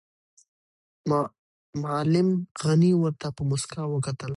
معلم 1.81 2.29
غني 2.63 2.91
ورته 3.03 3.27
په 3.35 3.41
موسکا 3.49 3.81
وکتل. 3.89 4.29